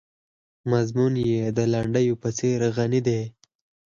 مضمون 0.71 1.13
یې 1.29 1.41
د 1.57 1.59
لنډیو 1.73 2.15
په 2.21 2.29
څېر 2.37 2.59
غني 2.77 3.01
دی. 3.07 3.21